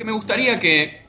[0.00, 1.02] que me gustaría que,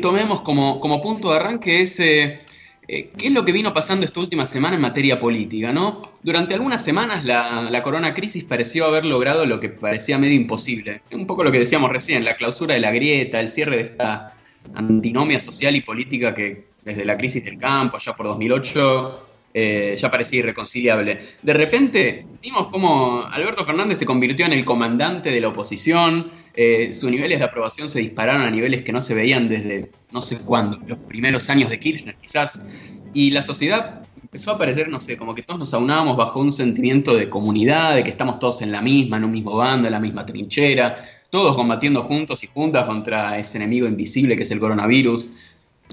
[0.00, 2.38] tomemos como, como, punto de arranque es eh,
[2.86, 6.00] eh, qué es lo que vino pasando esta última semana en materia política, ¿no?
[6.22, 11.02] Durante algunas semanas la, la, corona crisis pareció haber logrado lo que parecía medio imposible.
[11.10, 14.36] Un poco lo que decíamos recién, la clausura de la grieta, el cierre de esta
[14.76, 20.12] antinomia social y política que desde la crisis del campo, allá por 2008, eh, ya
[20.12, 21.18] parecía irreconciliable.
[21.42, 26.92] De repente vimos cómo Alberto Fernández se convirtió en el comandante de la oposición, eh,
[26.92, 30.38] sus niveles de aprobación se dispararon a niveles que no se veían desde no sé
[30.44, 32.66] cuándo, los primeros años de Kirchner quizás,
[33.14, 36.52] y la sociedad empezó a parecer, no sé, como que todos nos aunábamos bajo un
[36.52, 39.92] sentimiento de comunidad, de que estamos todos en la misma, en un mismo bando, en
[39.92, 44.60] la misma trinchera, todos combatiendo juntos y juntas contra ese enemigo invisible que es el
[44.60, 45.28] coronavirus.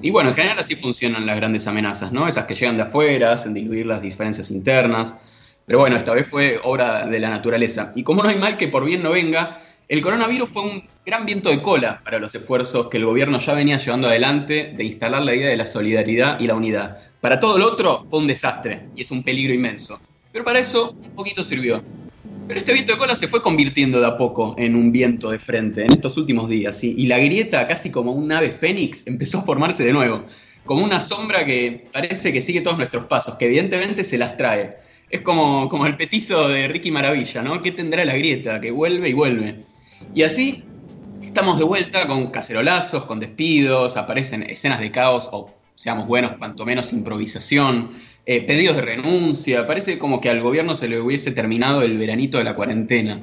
[0.02, 2.28] Y bueno, en general así funcionan las grandes amenazas, ¿no?
[2.28, 5.16] Esas que llegan de afuera, hacen diluir las diferencias internas.
[5.66, 7.92] Pero bueno, esta vez fue obra de la naturaleza.
[7.96, 11.26] Y como no hay mal que por bien no venga, el coronavirus fue un gran
[11.26, 15.24] viento de cola para los esfuerzos que el gobierno ya venía llevando adelante de instalar
[15.24, 17.00] la idea de la solidaridad y la unidad.
[17.22, 20.00] Para todo lo otro fue un desastre y es un peligro inmenso.
[20.32, 21.84] Pero para eso un poquito sirvió.
[22.48, 25.40] Pero este viento de cola se fue convirtiendo de a poco en un viento de
[25.40, 29.42] frente en estos últimos días, y la grieta, casi como un ave fénix, empezó a
[29.42, 30.24] formarse de nuevo,
[30.66, 34.78] como una sombra que parece que sigue todos nuestros pasos, que evidentemente se las trae.
[35.10, 37.64] Es como, como el petizo de Ricky Maravilla, ¿no?
[37.64, 38.62] ¿Qué tendrá la grieta?
[38.62, 39.64] Que vuelve y vuelve.
[40.14, 40.64] Y así
[41.24, 46.66] estamos de vuelta con cacerolazos, con despidos, aparecen escenas de caos o, seamos buenos, cuanto
[46.66, 47.92] menos improvisación,
[48.26, 52.38] eh, pedidos de renuncia, parece como que al gobierno se le hubiese terminado el veranito
[52.38, 53.22] de la cuarentena.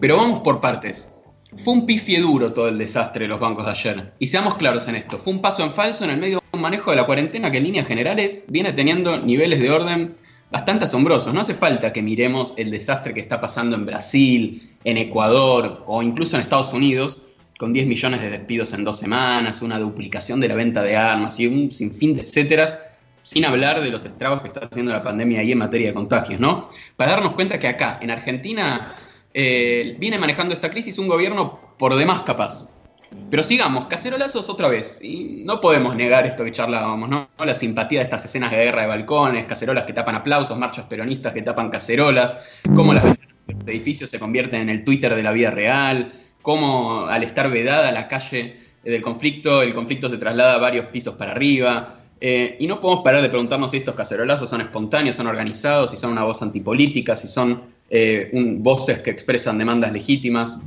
[0.00, 1.12] Pero vamos por partes.
[1.56, 4.12] Fue un pifie duro todo el desastre de los bancos de ayer.
[4.20, 6.60] Y seamos claros en esto, fue un paso en falso en el medio de un
[6.60, 10.14] manejo de la cuarentena que en líneas generales viene teniendo niveles de orden
[10.50, 11.32] bastante asombrosos.
[11.32, 16.02] No hace falta que miremos el desastre que está pasando en Brasil, en Ecuador o
[16.02, 17.18] incluso en Estados Unidos,
[17.58, 21.38] con 10 millones de despidos en dos semanas, una duplicación de la venta de armas
[21.38, 22.78] y un sinfín de etcéteras
[23.22, 26.40] sin hablar de los estragos que está haciendo la pandemia ahí en materia de contagios,
[26.40, 26.68] ¿no?
[26.96, 28.96] Para darnos cuenta que acá, en Argentina,
[29.34, 32.79] eh, viene manejando esta crisis un gobierno por demás capaz.
[33.30, 35.00] Pero sigamos, cacerolazos otra vez.
[35.02, 37.28] Y no podemos negar esto que charlábamos, ¿no?
[37.44, 41.32] La simpatía de estas escenas de guerra de balcones, cacerolas que tapan aplausos, marchas peronistas
[41.32, 42.36] que tapan cacerolas,
[42.74, 43.04] cómo las
[43.66, 46.12] edificios se convierten en el Twitter de la vida real,
[46.42, 51.32] cómo al estar vedada la calle del conflicto, el conflicto se traslada varios pisos para
[51.32, 55.90] arriba, eh, y no podemos parar de preguntarnos si estos cacerolazos son espontáneos, son organizados,
[55.90, 60.58] si son una voz antipolítica, si son eh, voces que expresan demandas legítimas.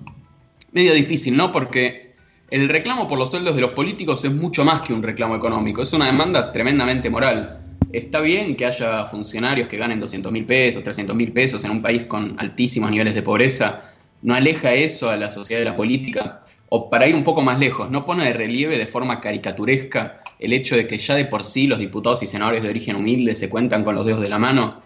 [0.71, 1.51] Medio difícil, ¿no?
[1.51, 2.12] Porque
[2.49, 5.81] el reclamo por los sueldos de los políticos es mucho más que un reclamo económico,
[5.81, 7.59] es una demanda tremendamente moral.
[7.91, 11.81] Está bien que haya funcionarios que ganen 200 mil pesos, 300 mil pesos en un
[11.81, 13.91] país con altísimos niveles de pobreza.
[14.21, 16.43] No aleja eso a la sociedad de la política.
[16.69, 20.53] O para ir un poco más lejos, no pone de relieve de forma caricaturesca el
[20.53, 23.49] hecho de que ya de por sí los diputados y senadores de origen humilde se
[23.49, 24.81] cuentan con los dedos de la mano.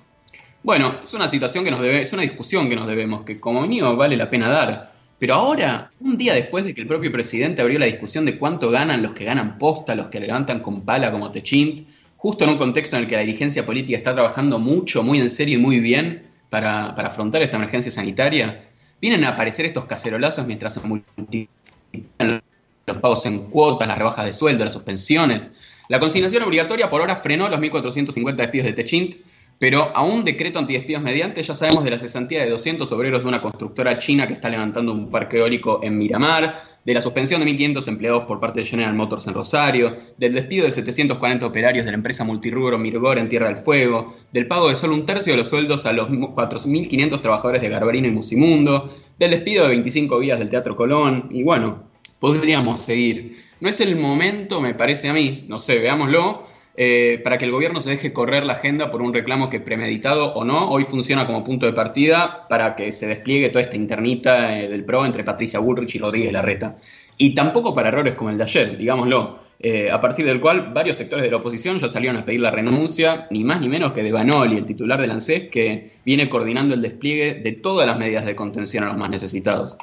[0.63, 3.65] Bueno, es una situación que nos debe, es una discusión que nos debemos, que como
[3.65, 4.96] mío vale la pena dar.
[5.19, 8.69] Pero ahora, un día después de que el propio presidente abrió la discusión de cuánto
[8.69, 12.57] ganan los que ganan posta, los que levantan con pala como Techint, justo en un
[12.57, 15.79] contexto en el que la dirigencia política está trabajando mucho, muy en serio y muy
[15.79, 18.63] bien para, para afrontar esta emergencia sanitaria,
[19.01, 22.43] vienen a aparecer estos cacerolazos mientras se multiplican
[22.85, 25.51] los pagos en cuotas, las rebajas de sueldo, las suspensiones.
[25.89, 29.15] La consignación obligatoria por ahora frenó los 1.450 despidos de Techint,
[29.59, 33.27] pero a un decreto antidespidos mediante ya sabemos de la cesantía de 200 obreros de
[33.27, 37.51] una constructora china que está levantando un parque eólico en Miramar, de la suspensión de
[37.51, 41.91] 1.500 empleados por parte de General Motors en Rosario, del despido de 740 operarios de
[41.91, 45.37] la empresa multirrubro Mirgor en Tierra del Fuego, del pago de solo un tercio de
[45.37, 48.89] los sueldos a los 4.500 trabajadores de Garbarino y Musimundo,
[49.19, 51.83] del despido de 25 guías del Teatro Colón, y bueno,
[52.19, 53.43] podríamos seguir.
[53.59, 56.47] No es el momento, me parece a mí, no sé, veámoslo,
[56.79, 60.33] eh, para que el gobierno se deje correr la agenda por un reclamo que premeditado
[60.35, 64.59] o no, hoy funciona como punto de partida para que se despliegue toda esta internita
[64.59, 66.77] eh, del PRO entre Patricia Bullrich y Rodríguez Larreta.
[67.17, 70.97] Y tampoco para errores como el de ayer, digámoslo, eh, a partir del cual varios
[70.97, 74.03] sectores de la oposición ya salieron a pedir la renuncia, ni más ni menos que
[74.03, 78.23] de Banoli, el titular del ANSES, que viene coordinando el despliegue de todas las medidas
[78.23, 79.77] de contención a los más necesitados.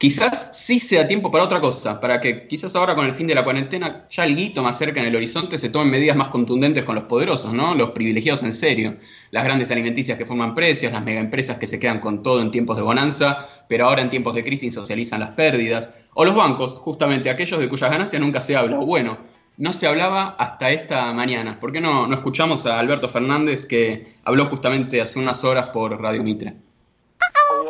[0.00, 3.34] Quizás sí sea tiempo para otra cosa, para que quizás ahora con el fin de
[3.34, 6.84] la cuarentena ya el guito más cerca en el horizonte se tomen medidas más contundentes
[6.84, 7.74] con los poderosos, ¿no?
[7.74, 8.96] Los privilegiados en serio,
[9.30, 12.78] las grandes alimenticias que forman precios, las megaempresas que se quedan con todo en tiempos
[12.78, 17.28] de bonanza, pero ahora en tiempos de crisis socializan las pérdidas, o los bancos, justamente
[17.28, 19.18] aquellos de cuyas ganancias nunca se habla, bueno,
[19.58, 21.60] no se hablaba hasta esta mañana.
[21.60, 26.00] ¿Por qué no, no escuchamos a Alberto Fernández que habló justamente hace unas horas por
[26.00, 26.69] Radio Mitre?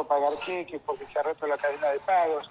[0.06, 2.48] Pagar cheques porque se ha roto la cadena de pagos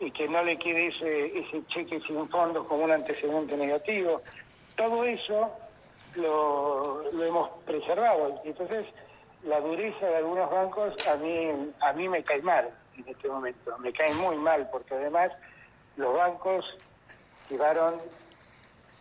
[0.00, 4.20] y que no le quede ese, ese cheque sin fondos como un antecedente negativo.
[4.76, 5.50] Todo eso
[6.16, 8.40] lo, lo hemos preservado.
[8.44, 8.86] Entonces,
[9.44, 13.76] la dureza de algunos bancos a mí, a mí me cae mal en este momento.
[13.78, 15.32] Me cae muy mal porque además
[15.96, 16.64] los bancos
[17.48, 17.94] llevaron,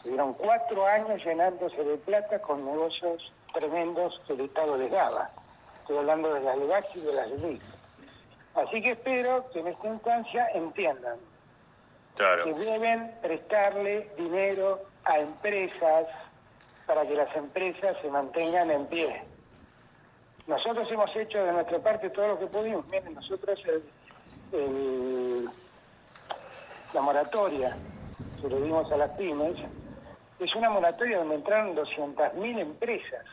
[0.04, 5.30] tuvieron cuatro años llenándose de plata con negocios tremendos que el Estado les daba.
[5.82, 7.66] Estoy hablando de las LEGAX y de las LELIX.
[8.56, 11.18] Así que espero que en esta instancia entiendan
[12.18, 16.08] que deben prestarle dinero a empresas
[16.86, 19.24] para que las empresas se mantengan en pie.
[20.48, 22.86] Nosotros hemos hecho de nuestra parte todo lo que pudimos.
[22.92, 23.60] Miren, nosotros
[26.94, 27.78] la moratoria
[28.42, 29.56] que le dimos a las pymes
[30.40, 33.26] es una moratoria donde entraron 200.000 empresas.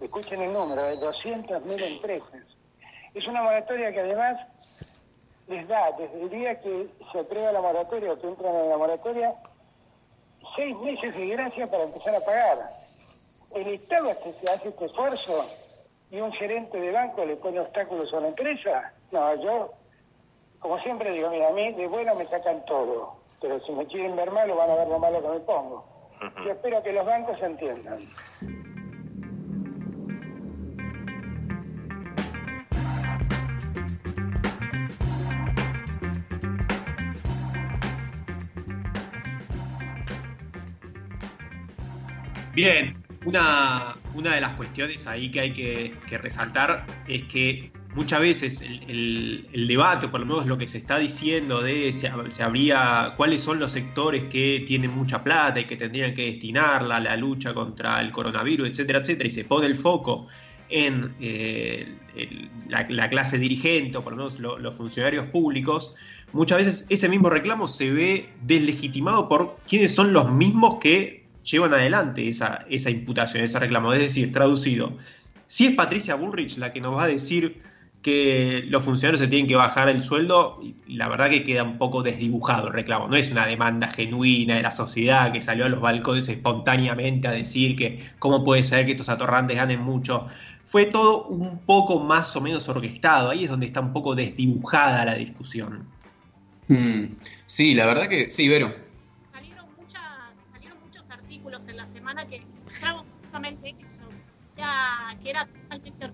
[0.00, 2.55] Escuchen el número, de 200.000 empresas.
[3.16, 4.36] Es una moratoria que además
[5.48, 8.76] les da, desde el día que se aprueba la moratoria o que entran en la
[8.76, 9.34] moratoria,
[10.54, 12.58] seis meses de gracia para empezar a pagar.
[13.54, 15.46] El Estado se hace este esfuerzo
[16.10, 18.92] y un gerente de banco le pone obstáculos a la empresa.
[19.10, 19.72] No, yo,
[20.58, 24.14] como siempre digo, mira, a mí de bueno me sacan todo, pero si me quieren
[24.14, 25.86] ver malo van a ver lo malo que me pongo.
[26.44, 28.00] Yo espero que los bancos entiendan.
[42.56, 42.94] Bien,
[43.26, 49.66] una, una de las cuestiones ahí que hay que, resaltar es que muchas veces el,
[49.68, 52.08] debate, o por lo menos lo que se está diciendo de se,
[52.42, 57.00] habría, cuáles son los sectores que tienen mucha plata y que tendrían que destinarla a
[57.00, 60.26] la lucha contra el coronavirus, etcétera, etcétera, y se pone el foco
[60.70, 61.94] en eh,
[62.70, 65.94] la, clase dirigente o por lo menos los funcionarios públicos,
[66.32, 71.72] muchas veces ese mismo reclamo se ve deslegitimado por quienes son los mismos que llevan
[71.72, 73.92] adelante esa, esa imputación, ese reclamo.
[73.92, 74.96] Es decir, traducido,
[75.46, 77.62] si es Patricia Bullrich la que nos va a decir
[78.02, 82.02] que los funcionarios se tienen que bajar el sueldo, la verdad que queda un poco
[82.02, 83.08] desdibujado el reclamo.
[83.08, 87.32] No es una demanda genuina de la sociedad que salió a los balcones espontáneamente a
[87.32, 90.28] decir que cómo puede ser que estos atorrantes ganen mucho.
[90.64, 93.30] Fue todo un poco más o menos orquestado.
[93.30, 95.88] Ahí es donde está un poco desdibujada la discusión.
[96.68, 97.06] Hmm.
[97.46, 98.85] sí, la verdad que sí, Vero
[105.22, 106.10] que era totalmente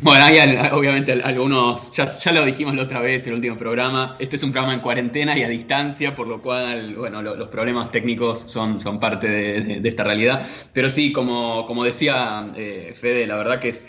[0.00, 4.36] Bueno, hay obviamente algunos, ya, lo dijimos la otra vez, en el último programa, este
[4.36, 8.40] es un programa en cuarentena y a distancia, por lo cual, bueno, los problemas técnicos
[8.40, 10.46] son, son parte de, esta realidad.
[10.72, 13.86] Pero sí, como, como decía eh, Fede, la verdad que es,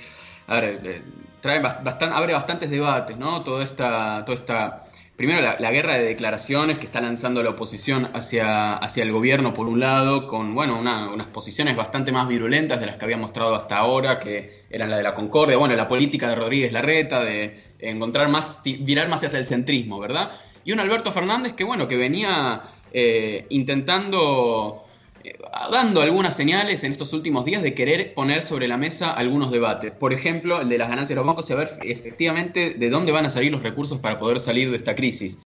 [0.48, 1.02] a ver, eh,
[1.42, 3.42] trae bastante, abre bastantes debates, ¿no?
[3.44, 4.84] Toda esta, toda esta
[5.16, 9.68] primero la, guerra de declaraciones que está lanzando la oposición hacia, hacia el gobierno por
[9.68, 13.78] un lado, con bueno, unas posiciones bastante más virulentas de las que había mostrado hasta
[13.78, 18.30] ahora, que eran la de la concordia, bueno, la política de Rodríguez Larreta, de encontrar
[18.30, 20.32] más, virar más hacia el centrismo, ¿verdad?
[20.66, 24.83] Y un Alberto Fernández que bueno, que venía eh, intentando
[25.72, 29.92] dando algunas señales en estos últimos días de querer poner sobre la mesa algunos debates.
[29.92, 33.12] Por ejemplo, el de las ganancias de los bancos y a ver efectivamente de dónde
[33.12, 35.40] van a salir los recursos para poder salir de esta crisis.